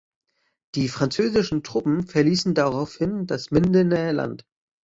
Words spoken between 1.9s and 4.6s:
verließen daraufhin das Mindener Land.